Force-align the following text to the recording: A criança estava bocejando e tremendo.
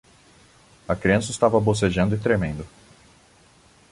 A 0.87 0.95
criança 0.95 1.29
estava 1.29 1.59
bocejando 1.59 2.15
e 2.15 2.17
tremendo. 2.17 2.65